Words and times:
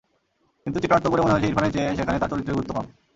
কিন্তু 0.65 0.77
চিত্রনাট্য 0.79 1.07
পড়ে 1.11 1.23
মনে 1.23 1.33
হয়েছে 1.33 1.49
ইরফানের 1.49 1.73
চেয়ে 1.73 1.97
সেখানে 1.97 2.17
তাঁর 2.19 2.31
চরিত্রের 2.31 2.55
গুরুত্ব 2.55 2.71
কম। 2.73 2.85